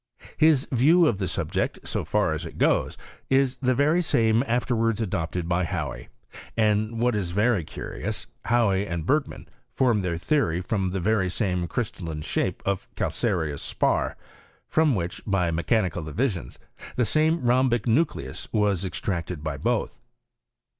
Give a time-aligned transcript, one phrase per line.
[0.35, 2.97] His view of the subject, so far as it goes,
[3.29, 6.07] is the very same afterwards adopted by Hany:
[6.57, 11.67] and, what is very curious, Hauy and Bergmou formed their theory from the very same
[11.67, 14.17] crystalline shape of calcareous spar—
[14.71, 16.57] from "^~ diich, by mechanical divisions,
[16.95, 19.99] the same rhombic Kletis was extracted by both.